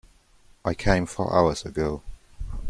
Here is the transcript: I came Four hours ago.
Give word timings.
I 0.65 0.73
came 0.73 1.05
Four 1.05 1.31
hours 1.31 1.63
ago. 1.63 2.01